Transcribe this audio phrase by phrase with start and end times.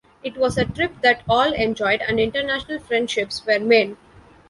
[0.23, 3.97] It was a trip that all enjoyed and international friendships were made.